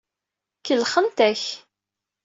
[0.65, 1.43] Kellxent-ak.